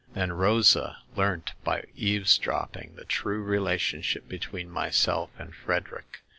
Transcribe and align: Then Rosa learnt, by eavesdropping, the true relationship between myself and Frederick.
Then 0.15 0.31
Rosa 0.33 0.97
learnt, 1.15 1.51
by 1.63 1.83
eavesdropping, 1.95 2.95
the 2.95 3.05
true 3.05 3.43
relationship 3.43 4.27
between 4.27 4.67
myself 4.67 5.29
and 5.37 5.53
Frederick. 5.53 6.21